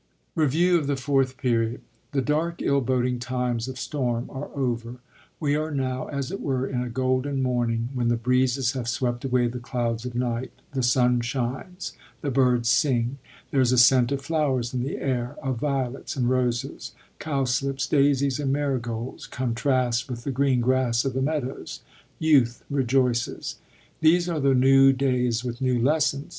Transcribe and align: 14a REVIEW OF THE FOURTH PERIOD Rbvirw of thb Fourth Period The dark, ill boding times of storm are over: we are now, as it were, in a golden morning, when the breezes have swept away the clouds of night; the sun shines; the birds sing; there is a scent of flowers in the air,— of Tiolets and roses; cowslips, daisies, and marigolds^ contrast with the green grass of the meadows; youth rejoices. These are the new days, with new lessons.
14a 0.35 0.41
REVIEW 0.41 0.77
OF 0.79 0.87
THE 0.87 0.95
FOURTH 0.95 1.37
PERIOD 1.37 1.69
Rbvirw 1.69 1.75
of 1.75 1.75
thb 1.75 1.77
Fourth 1.77 1.77
Period 1.77 1.81
The 2.11 2.21
dark, 2.33 2.61
ill 2.63 2.81
boding 2.81 3.19
times 3.19 3.67
of 3.67 3.77
storm 3.79 4.29
are 4.33 4.49
over: 4.55 4.95
we 5.39 5.55
are 5.55 5.69
now, 5.69 6.07
as 6.07 6.31
it 6.31 6.41
were, 6.41 6.65
in 6.65 6.81
a 6.81 6.89
golden 6.89 7.43
morning, 7.43 7.89
when 7.93 8.07
the 8.07 8.15
breezes 8.15 8.71
have 8.71 8.87
swept 8.89 9.23
away 9.25 9.45
the 9.45 9.59
clouds 9.59 10.03
of 10.03 10.15
night; 10.15 10.51
the 10.73 10.81
sun 10.81 11.21
shines; 11.21 11.93
the 12.21 12.31
birds 12.31 12.67
sing; 12.67 13.19
there 13.51 13.61
is 13.61 13.71
a 13.71 13.77
scent 13.77 14.11
of 14.11 14.23
flowers 14.23 14.73
in 14.73 14.81
the 14.81 14.97
air,— 14.97 15.35
of 15.43 15.59
Tiolets 15.59 16.17
and 16.17 16.27
roses; 16.27 16.93
cowslips, 17.19 17.85
daisies, 17.85 18.39
and 18.39 18.51
marigolds^ 18.55 19.29
contrast 19.29 20.09
with 20.09 20.23
the 20.23 20.31
green 20.31 20.61
grass 20.61 21.05
of 21.05 21.13
the 21.13 21.21
meadows; 21.21 21.81
youth 22.17 22.63
rejoices. 22.71 23.57
These 23.99 24.27
are 24.27 24.39
the 24.39 24.55
new 24.55 24.93
days, 24.93 25.43
with 25.45 25.61
new 25.61 25.79
lessons. 25.79 26.29